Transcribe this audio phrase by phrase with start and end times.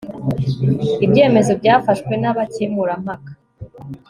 [1.05, 3.31] ibyemezo byafashwe n abakemurampaka